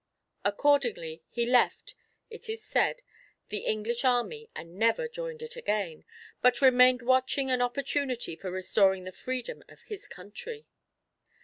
Accordingly, 0.43 1.21
he 1.29 1.45
left, 1.45 1.93
it 2.31 2.49
is 2.49 2.63
said, 2.63 3.03
the 3.49 3.67
English 3.67 4.03
army, 4.03 4.49
and 4.55 4.73
never 4.79 5.07
joined 5.07 5.43
it 5.43 5.55
again, 5.55 6.05
but 6.41 6.59
remained 6.59 7.03
watching 7.03 7.51
an 7.51 7.61
opportunity 7.61 8.35
for 8.35 8.49
restoring 8.49 9.03
the 9.03 9.11
freedom 9.11 9.63
of 9.69 9.81
his 9.81 10.07
country. 10.07 10.65